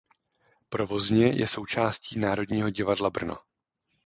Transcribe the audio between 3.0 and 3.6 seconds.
Brno.